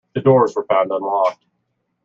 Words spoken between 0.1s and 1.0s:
The doors were found